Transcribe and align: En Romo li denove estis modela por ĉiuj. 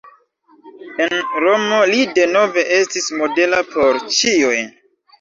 En 1.05 1.13
Romo 1.43 1.79
li 1.93 2.09
denove 2.21 2.67
estis 2.81 3.13
modela 3.23 3.63
por 3.73 4.05
ĉiuj. 4.21 4.61